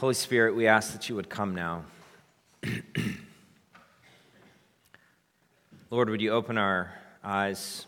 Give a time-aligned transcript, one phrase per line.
[0.00, 1.84] Holy Spirit, we ask that you would come now.
[5.90, 6.90] Lord, would you open our
[7.22, 7.84] eyes,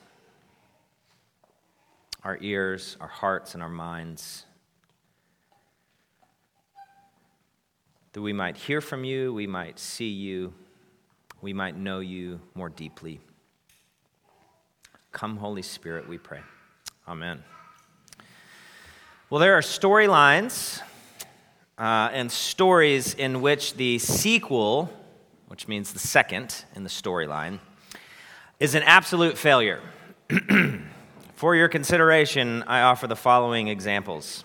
[2.22, 4.44] our ears, our hearts, and our minds
[8.12, 10.52] that we might hear from you, we might see you,
[11.40, 13.20] we might know you more deeply.
[15.12, 16.40] Come, Holy Spirit, we pray.
[17.08, 17.42] Amen.
[19.30, 20.82] Well, there are storylines
[21.82, 24.88] uh, and stories in which the sequel,
[25.48, 27.58] which means the second in the storyline,
[28.60, 29.80] is an absolute failure.
[31.34, 34.44] For your consideration, I offer the following examples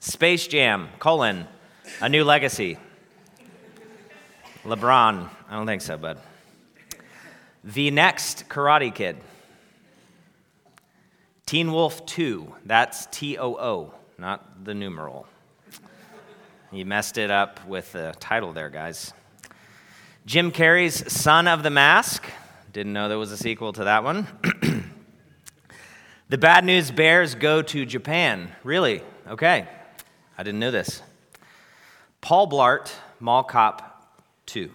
[0.00, 1.46] Space Jam, colon,
[2.00, 2.76] a new legacy.
[4.64, 6.18] LeBron, I don't think so, bud.
[7.62, 9.16] The next Karate Kid.
[11.46, 15.28] Teen Wolf 2, that's T O O, not the numeral.
[16.72, 19.12] You messed it up with the title there, guys.
[20.24, 22.24] Jim Carrey's Son of the Mask.
[22.72, 24.26] Didn't know there was a sequel to that one.
[26.30, 28.52] the Bad News Bears go to Japan.
[28.64, 29.02] Really?
[29.28, 29.68] Okay.
[30.38, 31.02] I didn't know this.
[32.22, 34.10] Paul Blart, Mall Cop
[34.46, 34.70] 2.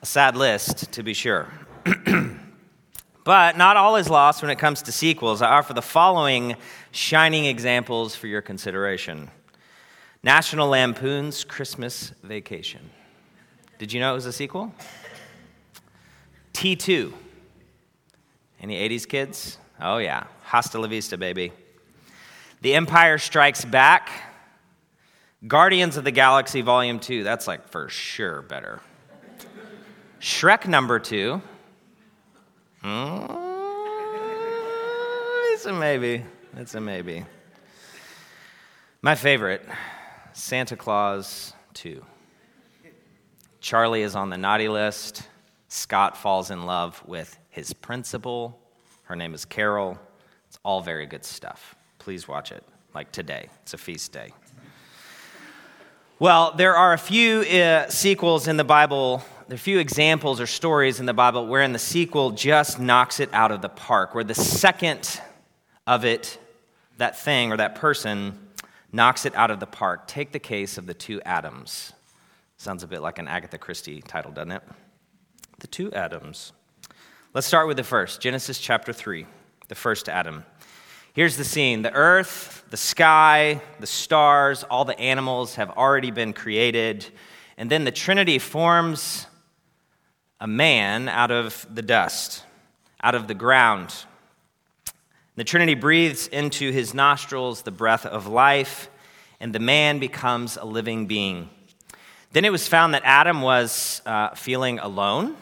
[0.00, 1.46] A sad list, to be sure.
[3.24, 5.42] but not all is lost when it comes to sequels.
[5.42, 6.56] I offer the following
[6.90, 9.30] shining examples for your consideration.
[10.22, 12.90] National Lampoon's Christmas Vacation.
[13.78, 14.74] Did you know it was a sequel?
[16.52, 17.12] T2.
[18.60, 19.56] Any 80s kids?
[19.80, 20.24] Oh, yeah.
[20.42, 21.52] Hasta la vista, baby.
[22.60, 24.10] The Empire Strikes Back.
[25.46, 27.24] Guardians of the Galaxy Volume 2.
[27.24, 28.82] That's like for sure better.
[30.20, 31.40] Shrek number 2.
[32.84, 33.26] Mm,
[35.54, 36.24] it's a maybe.
[36.58, 37.24] It's a maybe.
[39.00, 39.66] My favorite
[40.32, 42.04] Santa Clause 2.
[43.60, 45.22] Charlie is on the naughty list.
[45.68, 48.58] Scott falls in love with his principal.
[49.04, 49.98] Her name is Carol.
[50.48, 51.74] It's all very good stuff.
[51.98, 53.48] Please watch it, like today.
[53.62, 54.32] It's a feast day.
[56.18, 60.40] Well, there are a few uh, sequels in the Bible, there are a few examples
[60.40, 64.14] or stories in the Bible wherein the sequel just knocks it out of the park,
[64.14, 65.20] where the second
[65.86, 66.38] of it,
[66.98, 68.38] that thing or that person,
[68.92, 70.06] knocks it out of the park.
[70.06, 71.92] Take the case of the two Adams.
[72.56, 74.62] Sounds a bit like an Agatha Christie title, doesn't it?
[75.60, 76.52] The two Adams.
[77.32, 79.26] Let's start with the first Genesis chapter 3,
[79.68, 80.44] the first Adam.
[81.12, 86.32] Here's the scene the earth, the sky, the stars, all the animals have already been
[86.32, 87.06] created.
[87.56, 89.26] And then the Trinity forms
[90.40, 92.44] a man out of the dust,
[93.02, 93.94] out of the ground.
[95.40, 98.90] The Trinity breathes into his nostrils the breath of life,
[99.40, 101.48] and the man becomes a living being.
[102.32, 105.36] Then it was found that Adam was uh, feeling alone,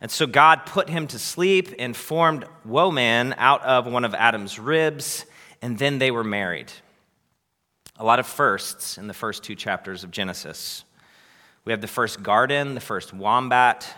[0.00, 4.60] and so God put him to sleep and formed woman out of one of Adam's
[4.60, 5.26] ribs,
[5.60, 6.70] and then they were married.
[7.96, 10.84] A lot of firsts in the first two chapters of Genesis.
[11.64, 13.92] We have the first garden, the first wombat,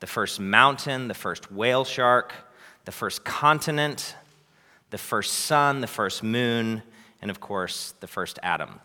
[0.00, 2.34] the first mountain, the first whale shark,
[2.84, 4.16] the first continent,
[4.92, 6.82] the first sun, the first moon,
[7.22, 8.78] and of course, the first Adam.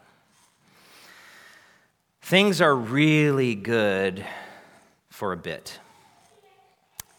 [2.21, 4.25] Things are really good
[5.09, 5.79] for a bit.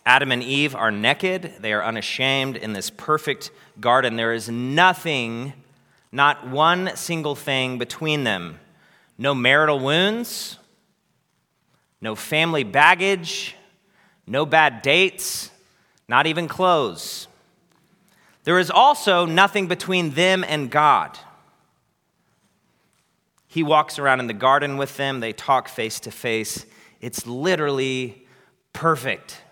[0.06, 4.16] Adam and Eve are naked, they are unashamed in this perfect garden.
[4.16, 5.52] There is nothing,
[6.10, 8.58] not one single thing between them.
[9.18, 10.56] No marital wounds,
[12.00, 13.54] no family baggage,
[14.26, 15.50] no bad dates,
[16.08, 17.27] not even clothes.
[18.48, 21.18] There is also nothing between them and God.
[23.46, 26.64] He walks around in the garden with them, they talk face to face.
[27.02, 28.26] It's literally
[28.72, 29.42] perfect.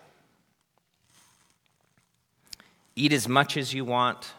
[2.95, 4.33] Eat as much as you want,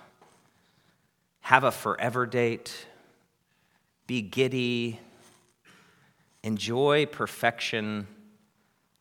[1.43, 2.85] have a forever date,
[4.09, 4.99] be giddy,
[6.43, 8.09] enjoy perfection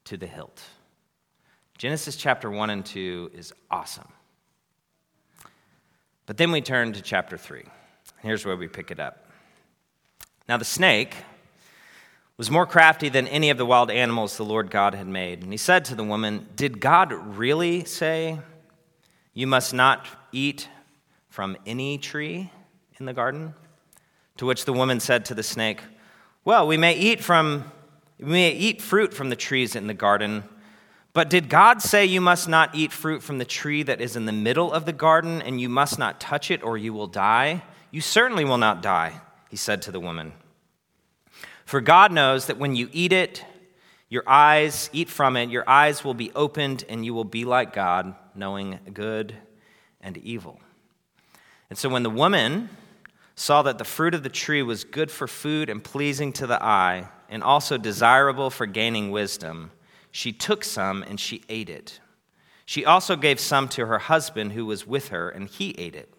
[0.03, 0.61] to the hilt.
[1.79, 4.07] Genesis chapter 1 and 2 is awesome.
[6.27, 7.63] But then we turn to chapter 3.
[8.19, 9.25] Here's where we pick it up.
[10.47, 11.15] Now, the snake
[12.37, 15.41] was more crafty than any of the wild animals the Lord God had made.
[15.41, 18.39] And he said to the woman, Did God really say,
[19.33, 20.69] You must not eat
[21.29, 22.51] from any tree
[22.99, 23.55] in the garden?
[24.37, 25.81] To which the woman said to the snake,
[26.45, 27.71] Well, we may eat from
[28.19, 30.43] we may eat fruit from the trees in the garden,
[31.17, 34.27] but did God say you must not eat fruit from the tree that is in
[34.27, 37.63] the middle of the garden, and you must not touch it, or you will die?
[37.89, 39.19] You certainly will not die,
[39.49, 40.33] he said to the woman.
[41.65, 43.43] For God knows that when you eat it,
[44.09, 47.73] your eyes, eat from it, your eyes will be opened, and you will be like
[47.73, 49.33] God, knowing good
[49.99, 50.59] and evil.
[51.71, 52.69] And so when the woman
[53.33, 56.63] saw that the fruit of the tree was good for food and pleasing to the
[56.63, 59.71] eye, and also desirable for gaining wisdom,
[60.11, 61.99] she took some and she ate it.
[62.65, 66.13] She also gave some to her husband who was with her, and he ate it.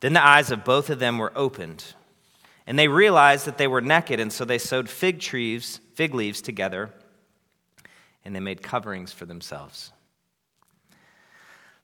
[0.00, 1.94] Then the eyes of both of them were opened
[2.66, 6.40] and they realized that they were naked, and so they sewed fig trees, fig leaves
[6.40, 6.90] together,
[8.24, 9.92] and they made coverings for themselves.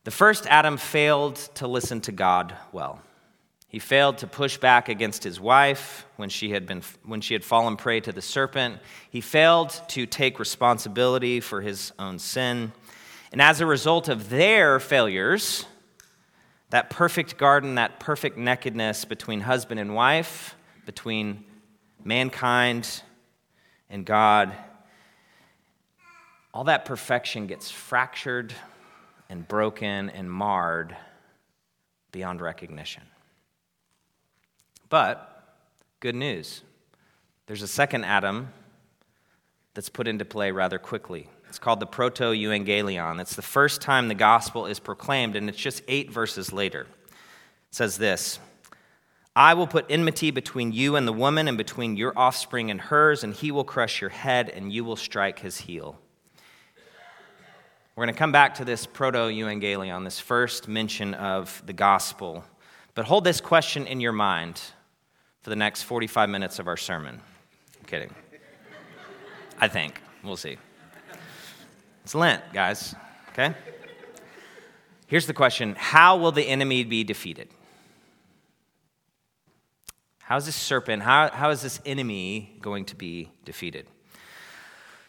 [0.05, 3.03] The first Adam failed to listen to God well.
[3.71, 7.45] He failed to push back against his wife when she had, been, when she had
[7.45, 8.81] fallen prey to the serpent.
[9.09, 12.73] He failed to take responsibility for his own sin.
[13.31, 15.67] And as a result of their failures,
[16.71, 21.45] that perfect garden, that perfect nakedness between husband and wife, between
[22.03, 23.03] mankind
[23.89, 24.53] and God,
[26.53, 28.53] all that perfection gets fractured
[29.29, 30.97] and broken and marred
[32.11, 33.05] beyond recognition.
[34.91, 35.57] But,
[36.01, 36.63] good news
[37.47, 38.53] there's a second Adam
[39.75, 41.29] that's put into play rather quickly.
[41.49, 43.21] It's called the Proto Evangelion.
[43.21, 46.83] It's the first time the gospel is proclaimed, and it's just eight verses later.
[46.83, 46.87] It
[47.73, 48.39] says this
[49.35, 53.25] I will put enmity between you and the woman, and between your offspring and hers,
[53.25, 55.99] and he will crush your head, and you will strike his heel.
[57.97, 62.45] We're going to come back to this proto evangelion, this first mention of the gospel.
[62.95, 64.61] But hold this question in your mind
[65.43, 67.21] for the next 45 minutes of our sermon.
[67.79, 68.15] I'm kidding.
[69.59, 70.01] I think.
[70.23, 70.59] We'll see.
[72.05, 72.95] It's Lent, guys.
[73.31, 73.55] Okay?
[75.07, 77.49] Here's the question How will the enemy be defeated?
[80.19, 83.89] How is this serpent, how, how is this enemy going to be defeated?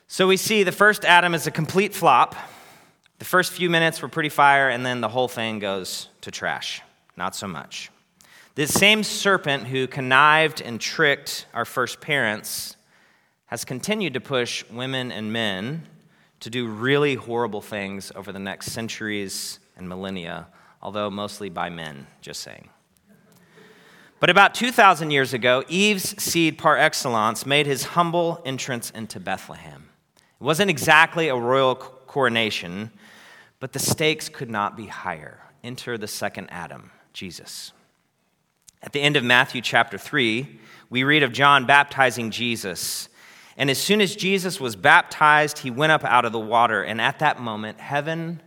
[0.07, 2.35] So we see the first Adam is a complete flop.
[3.19, 6.81] The first few minutes were pretty fire, and then the whole thing goes to trash.
[7.15, 7.91] Not so much.
[8.53, 12.75] This same serpent who connived and tricked our first parents
[13.45, 15.87] has continued to push women and men
[16.41, 20.47] to do really horrible things over the next centuries and millennia,
[20.81, 22.67] although mostly by men, just saying.
[24.19, 29.89] But about 2,000 years ago, Eve's seed par excellence made his humble entrance into Bethlehem.
[30.17, 32.91] It wasn't exactly a royal coronation,
[33.61, 35.39] but the stakes could not be higher.
[35.63, 37.71] Enter the second Adam, Jesus.
[38.83, 43.09] At the end of Matthew chapter 3, we read of John baptizing Jesus.
[43.57, 46.83] And as soon as Jesus was baptized, he went up out of the water.
[46.83, 48.41] And at that moment, heaven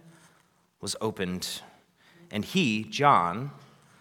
[0.81, 1.63] was opened.
[2.31, 3.53] And he, John,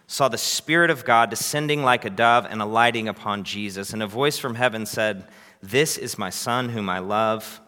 [0.07, 3.93] saw the Spirit of God descending like a dove and alighting upon Jesus.
[3.93, 5.27] And a voice from heaven said,
[5.61, 7.61] This is my Son whom I love.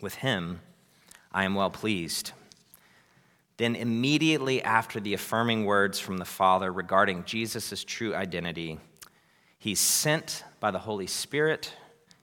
[0.00, 0.60] With him
[1.32, 2.32] I am well pleased.
[3.58, 8.78] Then, immediately after the affirming words from the Father regarding Jesus' true identity,
[9.58, 11.74] he's sent by the Holy Spirit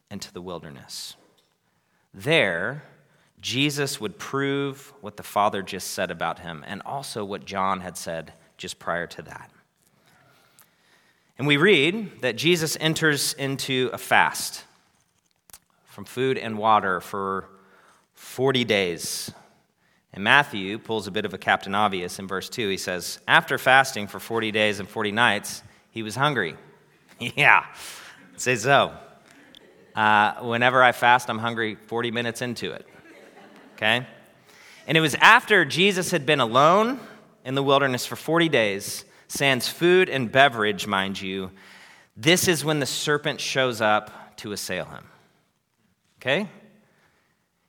[0.10, 1.16] into the wilderness.
[2.14, 2.84] There,
[3.42, 7.98] Jesus would prove what the Father just said about him and also what John had
[7.98, 9.52] said just prior to that.
[11.38, 14.64] And we read that Jesus enters into a fast
[15.86, 17.50] from food and water for
[18.14, 19.32] 40 days.
[20.16, 22.70] And Matthew pulls a bit of a Captain Obvious in verse 2.
[22.70, 26.56] He says, After fasting for 40 days and 40 nights, he was hungry.
[27.20, 27.66] yeah,
[28.38, 28.94] say so.
[29.94, 32.88] Uh, whenever I fast, I'm hungry 40 minutes into it.
[33.74, 34.08] Okay?
[34.88, 37.00] And it was after Jesus had been alone
[37.44, 41.52] in the wilderness for 40 days, sans food and beverage, mind you,
[42.16, 45.10] this is when the serpent shows up to assail him.
[46.22, 46.48] Okay?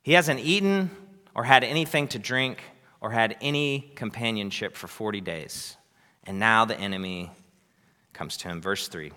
[0.02, 0.90] He hasn't eaten
[1.36, 2.62] or had anything to drink
[3.00, 5.76] or had any companionship for 40 days.
[6.24, 7.30] And now the enemy
[8.14, 8.62] comes to him.
[8.62, 9.12] Verse 3.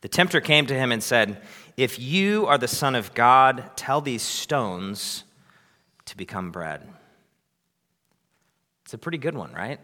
[0.00, 1.42] The tempter came to him and said,
[1.76, 5.24] If you are the Son of God, tell these stones
[6.06, 6.86] to become bread.
[8.84, 9.80] It's a pretty good one, right?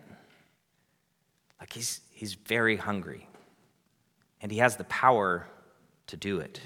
[1.59, 3.29] Like he's, he's very hungry,
[4.41, 5.47] and he has the power
[6.07, 6.61] to do it.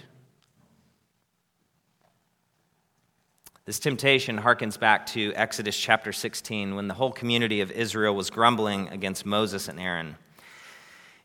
[3.64, 8.28] This temptation harkens back to Exodus chapter 16 when the whole community of Israel was
[8.28, 10.16] grumbling against Moses and Aaron.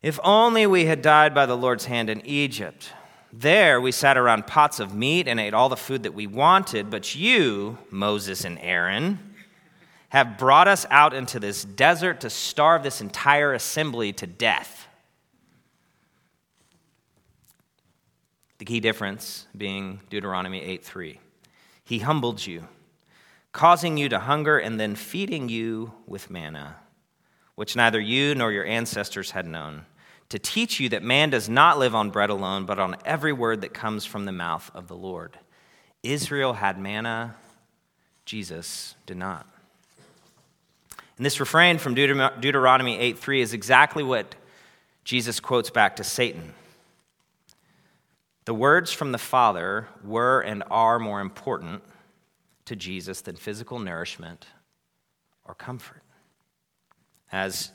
[0.03, 2.93] If only we had died by the Lord's hand in Egypt.
[3.33, 6.91] There we sat around pots of meat and ate all the food that we wanted,
[6.91, 9.33] but you, Moses and Aaron,
[10.09, 14.87] have brought us out into this desert to starve this entire assembly to death.
[18.59, 21.19] The key difference being Deuteronomy 8 3.
[21.87, 22.67] He humbled you,
[23.53, 26.75] causing you to hunger and then feeding you with manna,
[27.55, 29.85] which neither you nor your ancestors had known,
[30.27, 33.61] to teach you that man does not live on bread alone, but on every word
[33.61, 35.39] that comes from the mouth of the Lord.
[36.03, 37.35] Israel had manna,
[38.25, 39.47] Jesus did not.
[41.15, 44.35] And this refrain from Deuteronomy 8 3 is exactly what
[45.05, 46.53] Jesus quotes back to Satan.
[48.47, 51.83] The words from the Father were and are more important
[52.63, 54.47] to Jesus than physical nourishment
[55.43, 56.01] or comfort.
[57.29, 57.73] As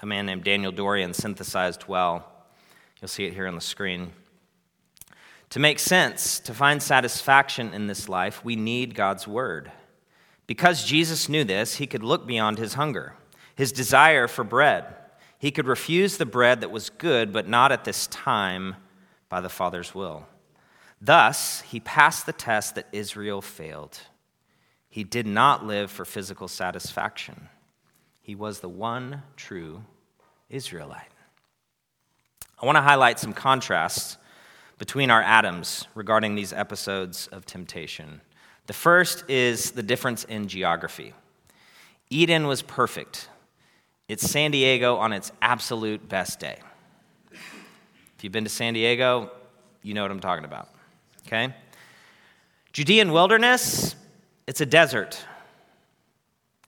[0.00, 2.26] a man named Daniel Doriani synthesized well,
[2.98, 4.12] you'll see it here on the screen.
[5.50, 9.70] To make sense, to find satisfaction in this life, we need God's Word.
[10.46, 13.12] Because Jesus knew this, he could look beyond his hunger,
[13.54, 14.86] his desire for bread.
[15.38, 18.76] He could refuse the bread that was good, but not at this time
[19.34, 20.28] by the Father's will.
[21.00, 23.98] Thus, he passed the test that Israel failed.
[24.88, 27.48] He did not live for physical satisfaction.
[28.22, 29.82] He was the one true
[30.48, 31.10] Israelite.
[32.62, 34.18] I want to highlight some contrasts
[34.78, 38.20] between our Adams regarding these episodes of temptation.
[38.68, 41.12] The first is the difference in geography.
[42.08, 43.28] Eden was perfect.
[44.06, 46.60] It's San Diego on its absolute best day.
[48.24, 49.30] If you've been to San Diego,
[49.82, 50.70] you know what I'm talking about.
[51.26, 51.54] Okay?
[52.72, 53.96] Judean wilderness,
[54.46, 55.22] it's a desert.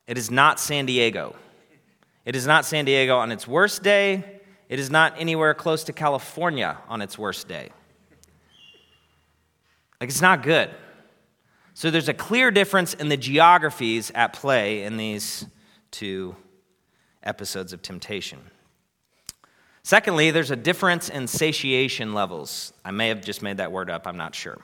[0.07, 1.35] It is not San Diego.
[2.27, 4.23] It is not San Diego on its worst day.
[4.69, 7.71] It is not anywhere close to California on its worst day.
[9.99, 10.69] Like, it's not good.
[11.73, 15.47] So there's a clear difference in the geographies at play in these
[15.91, 16.37] two
[17.23, 18.41] episodes of temptation.
[19.87, 22.73] Secondly, there's a difference in satiation levels.
[22.85, 24.59] I may have just made that word up, I'm not sure.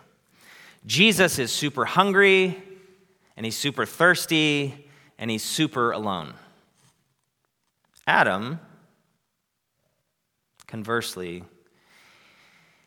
[0.85, 2.61] Jesus is super hungry,
[3.37, 6.35] and he's super thirsty, and he's super alone.
[8.05, 8.59] Adam,
[10.67, 11.45] conversely,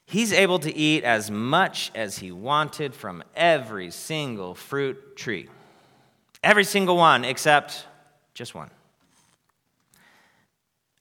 [0.07, 5.47] He's able to eat as much as he wanted from every single fruit tree.
[6.43, 7.85] Every single one except
[8.33, 8.69] just one.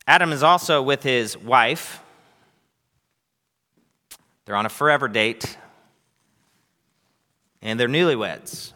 [0.07, 2.01] Adam is also with his wife.
[4.45, 5.57] They're on a forever date,
[7.63, 8.73] and they're newlyweds.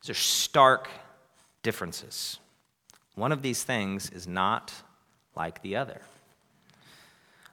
[0.00, 0.88] These are stark
[1.62, 2.38] differences.
[3.16, 4.72] One of these things is not
[5.34, 6.00] like the other.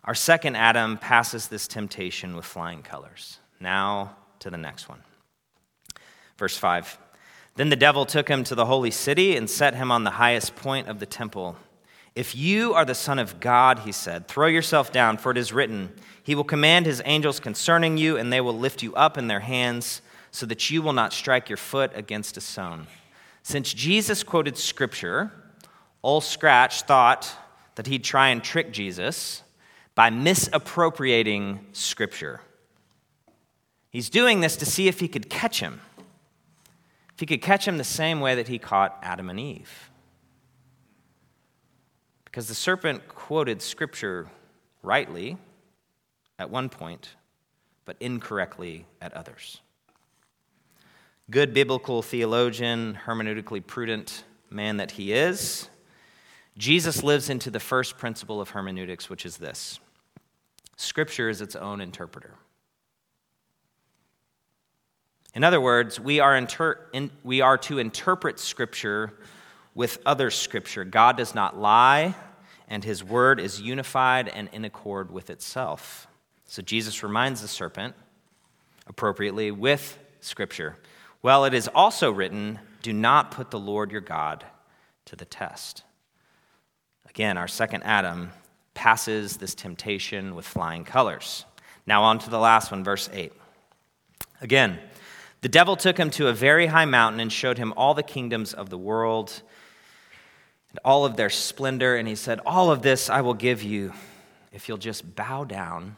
[0.03, 3.39] Our second Adam passes this temptation with flying colors.
[3.59, 5.01] Now to the next one.
[6.37, 6.99] Verse 5
[7.55, 10.55] Then the devil took him to the holy city and set him on the highest
[10.55, 11.55] point of the temple.
[12.15, 15.51] If you are the Son of God, he said, throw yourself down, for it is
[15.51, 15.93] written,
[16.23, 19.41] He will command His angels concerning you, and they will lift you up in their
[19.41, 22.87] hands, so that you will not strike your foot against a stone.
[23.43, 25.31] Since Jesus quoted Scripture,
[26.03, 27.29] Old Scratch thought
[27.75, 29.43] that he'd try and trick Jesus
[29.93, 32.41] by misappropriating Scripture.
[33.89, 35.81] He's doing this to see if he could catch him.
[37.15, 39.89] If he could catch him the same way that he caught Adam and Eve.
[42.25, 44.27] Because the serpent quoted Scripture
[44.83, 45.37] rightly
[46.37, 47.15] at one point,
[47.85, 49.61] but incorrectly at others.
[51.31, 55.69] Good biblical theologian, hermeneutically prudent man that he is,
[56.57, 59.79] Jesus lives into the first principle of hermeneutics, which is this
[60.75, 62.35] Scripture is its own interpreter.
[65.35, 69.13] In other words, we are, inter- in, we are to interpret Scripture
[69.75, 70.85] with other Scripture.
[70.85, 72.15] God does not lie,
[72.69, 76.07] and His Word is unified and in accord with itself.
[76.45, 77.95] So Jesus reminds the serpent,
[78.87, 80.77] appropriately, with Scripture.
[81.21, 84.45] Well, it is also written, Do not put the Lord your God
[85.03, 85.83] to the test.
[87.09, 88.31] Again, our second Adam
[88.73, 91.43] passes this temptation with flying colors.
[91.85, 93.33] Now, on to the last one, verse 8.
[94.41, 94.79] Again,
[95.45, 98.51] the devil took him to a very high mountain and showed him all the kingdoms
[98.51, 99.43] of the world
[100.71, 101.95] and all of their splendor.
[101.95, 103.93] And he said, All of this I will give you
[104.51, 105.97] if you'll just bow down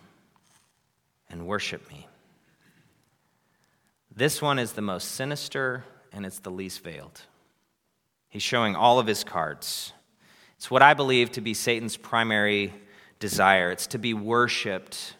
[1.29, 2.09] and worship me.
[4.13, 7.21] This one is the most sinister and it's the least veiled.
[8.27, 9.93] He's showing all of his cards.
[10.57, 12.73] It's what I believe to be Satan's primary
[13.19, 13.71] desire.
[13.71, 15.15] It's to be worshiped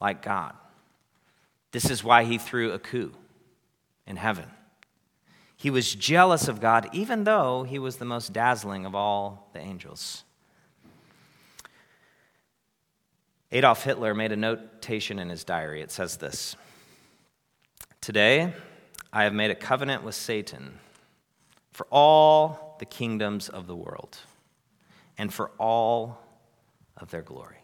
[0.00, 0.54] like God.
[1.70, 3.14] This is why he threw a coup
[4.08, 4.46] in heaven.
[5.56, 9.60] He was jealous of God, even though he was the most dazzling of all the
[9.60, 10.24] angels.
[13.52, 15.82] Adolf Hitler made a notation in his diary.
[15.82, 16.56] It says this
[18.00, 18.54] Today,
[19.12, 20.78] I have made a covenant with Satan
[21.72, 24.18] for all the kingdoms of the world
[25.16, 26.18] and for all
[26.96, 27.56] of their glory.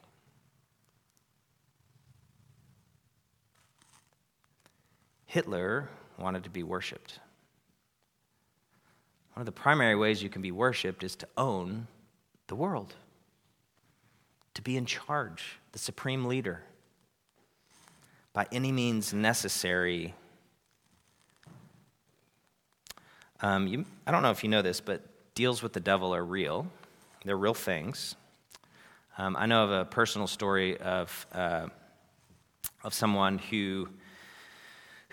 [5.26, 7.18] Hitler wanted to be worshiped.
[9.35, 11.88] One of the primary ways you can be worshiped is to own
[12.47, 12.94] the world,
[14.54, 16.62] to be in charge, the supreme leader.
[18.33, 20.14] By any means necessary.
[23.40, 25.02] Um, you, I don't know if you know this, but
[25.35, 26.66] deals with the devil are real.
[27.25, 28.14] They're real things.
[29.18, 31.66] Um, I know of a personal story of, uh,
[32.83, 33.88] of someone who,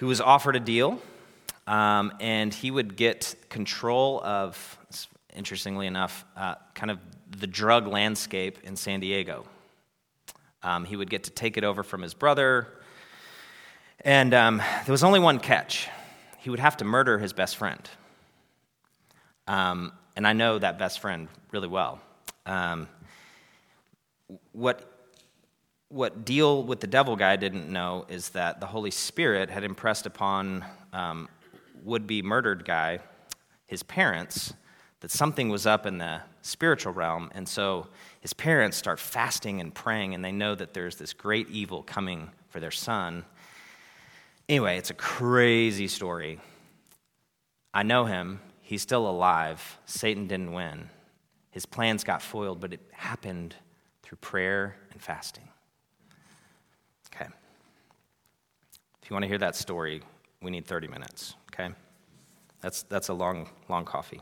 [0.02, 1.00] who was offered a deal,
[1.68, 4.80] um, and he would get control of,
[5.36, 6.98] interestingly enough, uh, kind of
[7.38, 9.46] the drug landscape in San Diego.
[10.64, 12.68] Um, he would get to take it over from his brother.
[14.04, 15.88] And um, there was only one catch
[16.40, 17.88] he would have to murder his best friend.
[19.46, 22.02] Um, and I know that best friend really well.
[22.48, 22.88] Um,
[24.52, 24.91] what,
[25.92, 30.06] what Deal with the Devil guy didn't know is that the Holy Spirit had impressed
[30.06, 31.28] upon um,
[31.84, 33.00] would be murdered guy,
[33.68, 34.54] his parents,
[35.02, 37.30] that something was up in the spiritual realm.
[37.34, 37.88] And so
[38.22, 42.32] his parents start fasting and praying, and they know that there's this great evil coming
[42.50, 43.26] for their son.
[44.48, 46.40] Anyway, it's a crazy story.
[47.74, 48.40] I know him.
[48.62, 49.80] He's still alive.
[49.86, 50.90] Satan didn't win.
[51.50, 53.56] His plans got foiled, but it happened
[54.04, 55.50] through prayer and fasting.
[57.14, 57.28] Okay.
[59.02, 60.02] If you want to hear that story,
[60.42, 61.74] we need 30 minutes, okay?
[62.62, 64.22] That's, that's a long, long coffee.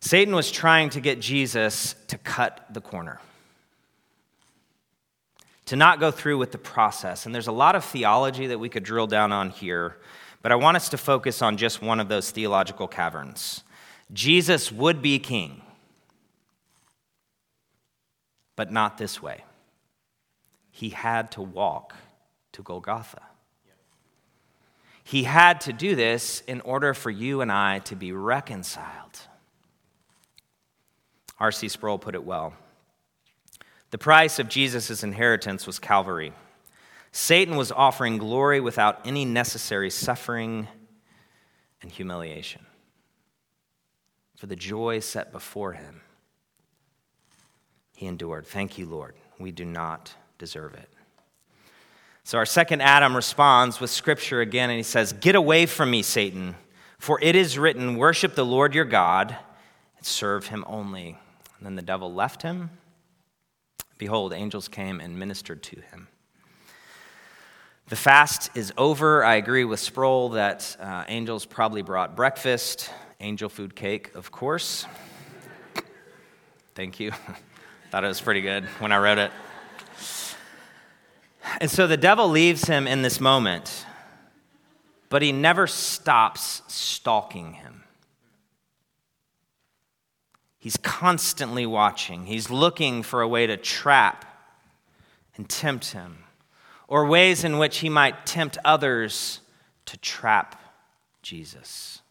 [0.00, 3.20] Satan was trying to get Jesus to cut the corner,
[5.66, 7.26] to not go through with the process.
[7.26, 9.98] And there's a lot of theology that we could drill down on here,
[10.42, 13.62] but I want us to focus on just one of those theological caverns.
[14.12, 15.60] Jesus would be king,
[18.56, 19.44] but not this way.
[20.80, 21.94] He had to walk
[22.52, 23.20] to Golgotha.
[25.04, 29.20] He had to do this in order for you and I to be reconciled.
[31.38, 31.68] R.C.
[31.68, 32.54] Sproul put it well.
[33.90, 36.32] The price of Jesus' inheritance was Calvary.
[37.12, 40.66] Satan was offering glory without any necessary suffering
[41.82, 42.64] and humiliation
[44.34, 46.00] for the joy set before him.
[47.94, 48.46] He endured.
[48.46, 49.14] Thank you, Lord.
[49.38, 50.88] We do not deserve it.
[52.24, 56.02] So, our second Adam responds with scripture again, and he says, Get away from me,
[56.02, 56.56] Satan,
[56.98, 59.36] for it is written, Worship the Lord your God
[59.96, 61.18] and serve him only.
[61.58, 62.70] And then the devil left him.
[63.98, 66.08] Behold, angels came and ministered to him.
[67.88, 69.24] The fast is over.
[69.24, 74.86] I agree with Sproul that uh, angels probably brought breakfast angel food cake, of course.
[76.74, 77.12] Thank you.
[77.90, 79.32] Thought it was pretty good when I wrote it.
[81.60, 83.86] And so the devil leaves him in this moment,
[85.08, 87.82] but he never stops stalking him.
[90.58, 94.26] He's constantly watching, he's looking for a way to trap
[95.36, 96.24] and tempt him,
[96.86, 99.40] or ways in which he might tempt others
[99.86, 100.60] to trap
[101.22, 102.02] Jesus.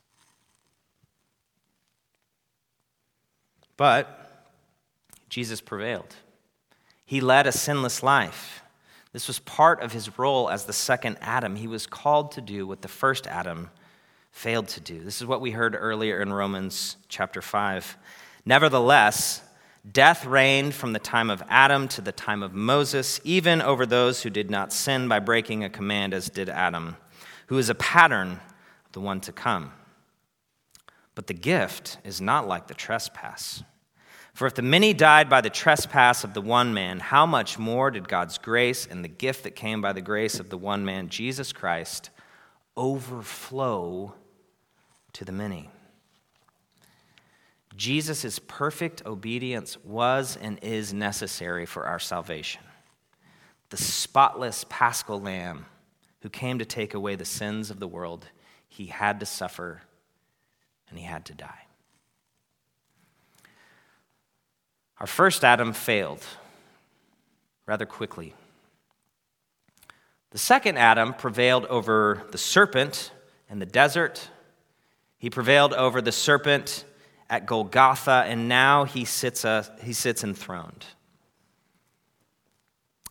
[3.77, 4.49] But
[5.29, 6.15] Jesus prevailed.
[7.05, 8.61] He led a sinless life.
[9.11, 11.55] This was part of his role as the second Adam.
[11.55, 13.69] He was called to do what the first Adam
[14.31, 15.03] failed to do.
[15.03, 17.97] This is what we heard earlier in Romans chapter 5.
[18.45, 19.41] Nevertheless,
[19.91, 24.21] death reigned from the time of Adam to the time of Moses, even over those
[24.21, 26.95] who did not sin by breaking a command as did Adam,
[27.47, 28.33] who is a pattern
[28.85, 29.71] of the one to come.
[31.15, 33.63] But the gift is not like the trespass.
[34.39, 37.91] For if the many died by the trespass of the one man, how much more
[37.91, 41.09] did God's grace and the gift that came by the grace of the one man,
[41.09, 42.09] Jesus Christ,
[42.77, 44.13] overflow
[45.11, 45.69] to the many?
[47.75, 52.61] Jesus' perfect obedience was and is necessary for our salvation.
[53.71, 55.65] The spotless paschal lamb
[56.21, 58.25] who came to take away the sins of the world,
[58.69, 59.81] he had to suffer
[60.89, 61.65] and he had to die.
[64.99, 66.23] Our first Adam failed
[67.65, 68.33] rather quickly.
[70.31, 73.11] The second Adam prevailed over the serpent
[73.49, 74.29] in the desert.
[75.17, 76.83] He prevailed over the serpent
[77.29, 80.85] at Golgotha, and now he sits, uh, he sits enthroned.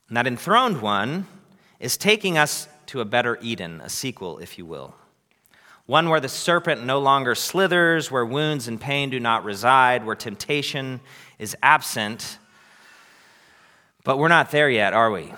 [0.08, 1.26] And that enthroned one
[1.80, 4.94] is taking us to a better Eden, a sequel, if you will.
[5.86, 10.16] One where the serpent no longer slithers, where wounds and pain do not reside, where
[10.16, 11.00] temptation
[11.38, 12.38] is absent.
[14.04, 15.32] But we're not there yet, are we?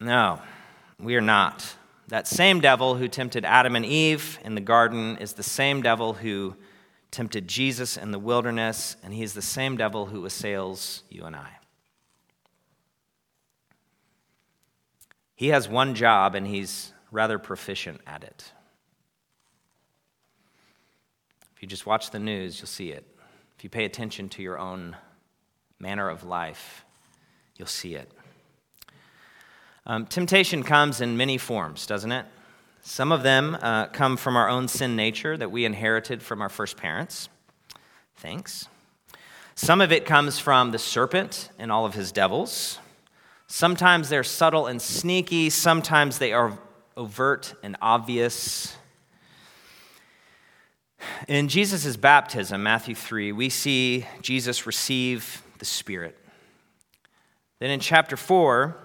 [0.00, 0.40] No,
[0.98, 1.76] we are not.
[2.08, 6.14] That same devil who tempted Adam and Eve in the garden is the same devil
[6.14, 6.56] who
[7.10, 11.48] tempted Jesus in the wilderness, and he's the same devil who assails you and I.
[15.36, 18.52] He has one job, and he's rather proficient at it.
[21.54, 23.06] If you just watch the news, you'll see it.
[23.64, 24.94] If you pay attention to your own
[25.80, 26.84] manner of life,
[27.56, 28.12] you'll see it.
[29.86, 32.26] Um, temptation comes in many forms, doesn't it?
[32.82, 36.50] Some of them uh, come from our own sin nature that we inherited from our
[36.50, 37.30] first parents.
[38.16, 38.68] Thanks.
[39.54, 42.80] Some of it comes from the serpent and all of his devils.
[43.46, 46.58] Sometimes they're subtle and sneaky, sometimes they are
[46.98, 48.76] overt and obvious.
[51.28, 56.18] In Jesus' baptism, Matthew 3, we see Jesus receive the Spirit.
[57.60, 58.76] Then in chapter 4,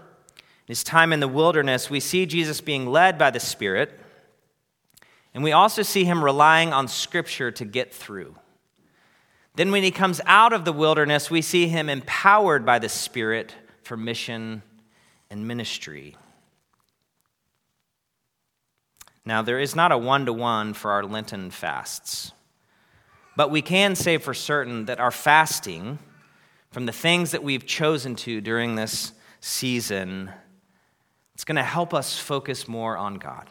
[0.65, 3.99] his time in the wilderness, we see Jesus being led by the Spirit,
[5.33, 8.35] and we also see him relying on Scripture to get through.
[9.55, 13.53] Then, when he comes out of the wilderness, we see him empowered by the Spirit
[13.83, 14.61] for mission
[15.29, 16.15] and ministry.
[19.29, 22.31] Now, there is not a one to one for our Lenten fasts,
[23.37, 25.99] but we can say for certain that our fasting
[26.71, 30.31] from the things that we've chosen to during this season
[31.35, 33.47] it's going to help us focus more on God.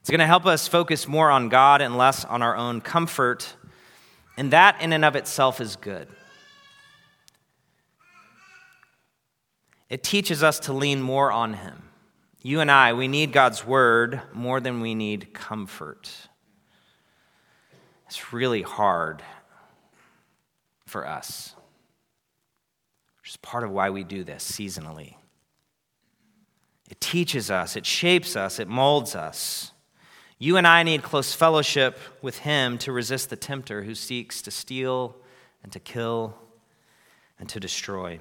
[0.00, 3.56] It's going to help us focus more on God and less on our own comfort,
[4.36, 6.06] and that in and of itself is good.
[9.90, 11.83] It teaches us to lean more on Him.
[12.46, 16.10] You and I, we need God's word more than we need comfort.
[18.06, 19.22] It's really hard
[20.84, 21.54] for us,
[23.22, 25.14] which is part of why we do this seasonally.
[26.90, 29.72] It teaches us, it shapes us, it molds us.
[30.38, 34.50] You and I need close fellowship with Him to resist the tempter who seeks to
[34.50, 35.16] steal
[35.62, 36.36] and to kill
[37.38, 38.20] and to destroy.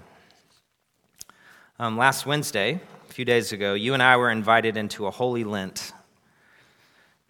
[1.80, 5.44] Um, last Wednesday, a few days ago, you and I were invited into a holy
[5.44, 5.92] Lent.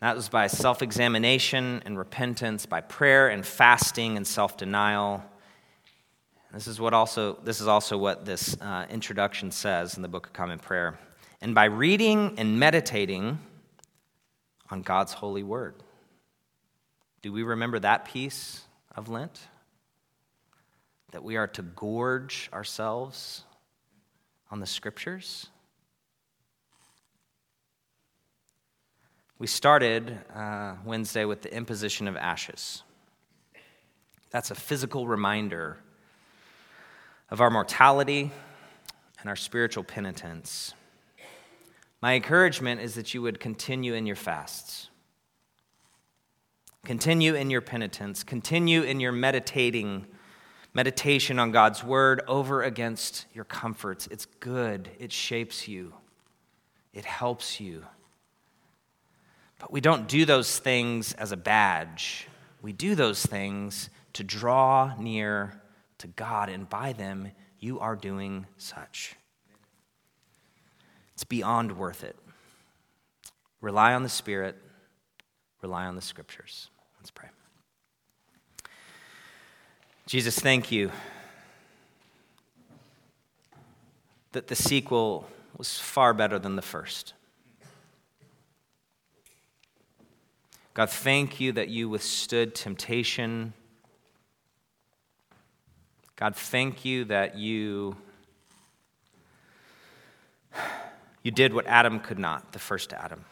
[0.01, 5.23] That was by self examination and repentance, by prayer and fasting and self denial.
[6.53, 10.27] This is, what also, this is also what this uh, introduction says in the Book
[10.27, 10.99] of Common Prayer
[11.41, 13.39] and by reading and meditating
[14.69, 15.75] on God's holy word.
[17.21, 19.39] Do we remember that piece of Lent?
[21.11, 23.45] That we are to gorge ourselves
[24.53, 25.47] on the scriptures?
[29.39, 32.83] We started uh, Wednesday with the imposition of ashes.
[34.29, 35.79] That's a physical reminder
[37.31, 38.29] of our mortality
[39.19, 40.75] and our spiritual penitence.
[41.99, 44.87] My encouragement is that you would continue in your fasts.
[46.85, 48.23] Continue in your penitence.
[48.23, 50.05] Continue in your meditating,
[50.73, 54.07] meditation on God's word over against your comforts.
[54.11, 55.93] It's good, it shapes you,
[56.93, 57.83] it helps you.
[59.59, 62.27] But we don't do those things as a badge.
[62.61, 65.61] We do those things to draw near
[65.99, 69.15] to God, and by them, you are doing such.
[71.13, 72.17] It's beyond worth it.
[73.61, 74.57] Rely on the Spirit,
[75.61, 76.69] rely on the Scriptures.
[76.99, 77.29] Let's pray.
[80.05, 80.91] Jesus, thank you
[84.33, 87.13] that the sequel was far better than the first.
[90.73, 93.53] God, thank you that you withstood temptation.
[96.15, 97.95] God, thank you that you
[101.21, 103.23] you did what Adam could not, the first Adam.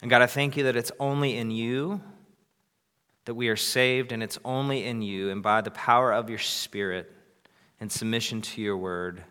[0.00, 2.00] And God, I thank you that it's only in you
[3.24, 6.38] that we are saved, and it's only in you and by the power of your
[6.38, 7.10] Spirit
[7.80, 9.24] and submission to your word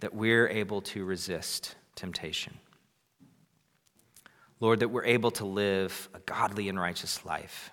[0.00, 2.58] that we're able to resist temptation.
[4.58, 7.70] Lord, that we're able to live a godly and righteous life.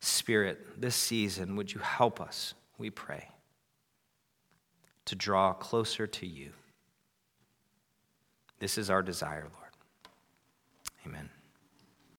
[0.00, 3.28] Spirit, this season, would you help us, we pray
[5.06, 6.50] to draw closer to you.
[8.58, 9.70] This is our desire, Lord.
[11.06, 11.28] Amen.